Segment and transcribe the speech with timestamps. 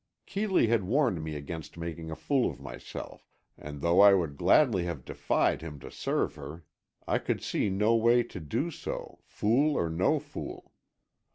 [0.25, 4.85] Keeley had warned me against making a fool of myself, and though I would gladly
[4.85, 6.63] have defied him to serve her,
[7.07, 10.73] I could see no way to do so, fool or no fool.